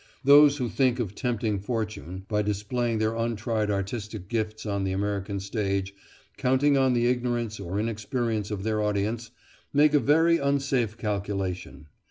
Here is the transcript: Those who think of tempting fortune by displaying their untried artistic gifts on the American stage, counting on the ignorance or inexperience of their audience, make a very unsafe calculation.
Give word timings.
Those 0.23 0.57
who 0.57 0.67
think 0.67 0.99
of 0.99 1.13
tempting 1.13 1.59
fortune 1.59 2.25
by 2.27 2.41
displaying 2.41 2.97
their 2.97 3.13
untried 3.13 3.69
artistic 3.69 4.29
gifts 4.29 4.65
on 4.65 4.83
the 4.83 4.93
American 4.93 5.39
stage, 5.39 5.93
counting 6.37 6.75
on 6.75 6.93
the 6.93 7.05
ignorance 7.05 7.59
or 7.59 7.79
inexperience 7.79 8.49
of 8.49 8.63
their 8.63 8.81
audience, 8.81 9.29
make 9.71 9.93
a 9.93 9.99
very 9.99 10.39
unsafe 10.39 10.97
calculation. 10.97 11.85